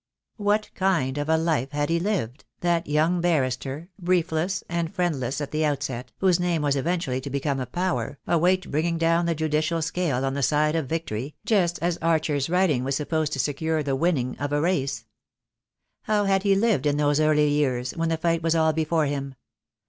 [0.37, 5.51] What kind of a life had he lived, that young barrister, briefless and friendless at
[5.51, 9.27] the outset, whose name was eventually to become a power, a weight bring ing down
[9.27, 13.39] the judicial scale on the side of victory, just as Archer's riding was supposed to
[13.39, 14.47] secure the winning THE DAY WILL COME.
[14.53, 15.05] 5Q of a race.
[16.01, 19.35] How had he lived in those early years, when the light was all before him?